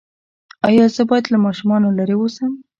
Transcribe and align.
ایا 0.67 0.85
زه 0.95 1.03
باید 1.09 1.25
له 1.33 1.37
ماشومانو 1.45 1.89
لرې 1.97 2.15
اوسم؟ 2.19 2.51